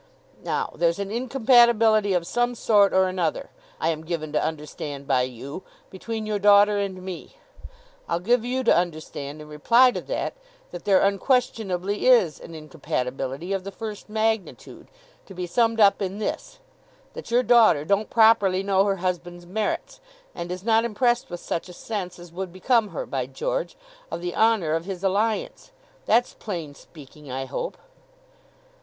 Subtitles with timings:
[0.43, 5.21] Now, there's an incompatibility of some sort or another, I am given to understand by
[5.21, 7.37] you, between your daughter and me.
[8.09, 10.33] I'll give you to understand, in reply to that,
[10.71, 17.29] that there unquestionably is an incompatibility of the first magnitude—to be summed up in this—that
[17.29, 20.01] your daughter don't properly know her husband's merits,
[20.33, 23.77] and is not impressed with such a sense as would become her, by George!
[24.09, 25.71] of the honour of his alliance.
[26.07, 27.77] That's plain speaking, I hope.